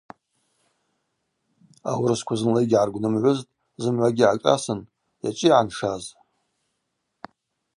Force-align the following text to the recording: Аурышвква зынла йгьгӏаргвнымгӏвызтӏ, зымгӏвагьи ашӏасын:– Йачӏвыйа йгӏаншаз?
Аурышвква 1.91 2.35
зынла 2.39 2.59
йгьгӏаргвнымгӏвызтӏ, 2.63 3.51
зымгӏвагьи 3.81 4.25
ашӏасын:– 4.31 4.79
Йачӏвыйа 5.23 5.53
йгӏаншаз? 5.53 6.03